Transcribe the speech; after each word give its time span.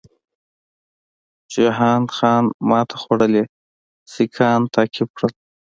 جهان 1.53 2.03
خان 2.15 2.45
ماته 2.69 2.95
خوړلي 3.01 3.43
سیکهان 4.13 4.61
تعقیب 4.75 5.09
کړل. 5.17 5.31